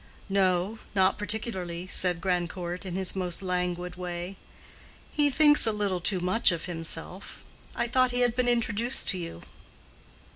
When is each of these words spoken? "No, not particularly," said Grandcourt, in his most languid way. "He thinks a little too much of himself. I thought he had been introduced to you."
"No, 0.29 0.79
not 0.95 1.19
particularly," 1.19 1.85
said 1.85 2.21
Grandcourt, 2.21 2.87
in 2.87 2.95
his 2.95 3.15
most 3.15 3.43
languid 3.43 3.97
way. 3.97 4.35
"He 5.11 5.29
thinks 5.29 5.67
a 5.67 5.71
little 5.71 5.99
too 5.99 6.19
much 6.19 6.51
of 6.51 6.65
himself. 6.65 7.43
I 7.75 7.85
thought 7.87 8.09
he 8.09 8.21
had 8.21 8.33
been 8.35 8.49
introduced 8.49 9.07
to 9.09 9.19
you." 9.19 9.43